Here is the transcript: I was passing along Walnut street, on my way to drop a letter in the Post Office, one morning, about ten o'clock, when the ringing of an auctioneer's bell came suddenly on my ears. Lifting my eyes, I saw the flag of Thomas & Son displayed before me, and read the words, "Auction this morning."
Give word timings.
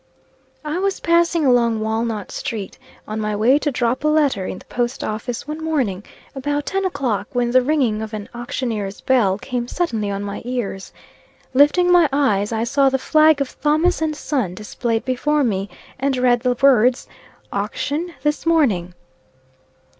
I 0.65 0.79
was 0.79 0.99
passing 0.99 1.45
along 1.45 1.79
Walnut 1.79 2.31
street, 2.31 2.79
on 3.07 3.19
my 3.19 3.35
way 3.35 3.59
to 3.59 3.69
drop 3.71 4.03
a 4.03 4.07
letter 4.07 4.47
in 4.47 4.57
the 4.57 4.65
Post 4.65 5.03
Office, 5.03 5.47
one 5.47 5.63
morning, 5.63 6.03
about 6.33 6.65
ten 6.65 6.85
o'clock, 6.85 7.27
when 7.33 7.51
the 7.51 7.61
ringing 7.61 8.01
of 8.01 8.11
an 8.11 8.27
auctioneer's 8.33 8.99
bell 8.99 9.37
came 9.37 9.67
suddenly 9.67 10.09
on 10.09 10.23
my 10.23 10.41
ears. 10.43 10.91
Lifting 11.53 11.91
my 11.91 12.09
eyes, 12.11 12.51
I 12.51 12.63
saw 12.63 12.89
the 12.89 12.97
flag 12.97 13.41
of 13.41 13.61
Thomas 13.61 14.01
& 14.11 14.13
Son 14.13 14.55
displayed 14.55 15.05
before 15.05 15.43
me, 15.43 15.69
and 15.99 16.17
read 16.17 16.39
the 16.39 16.57
words, 16.59 17.07
"Auction 17.53 18.11
this 18.23 18.43
morning." 18.43 18.95